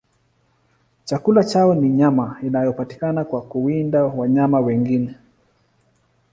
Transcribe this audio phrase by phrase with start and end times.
[1.05, 5.15] Chakula chao ni nyama inayopatikana kwa kuwinda wanyama wengine.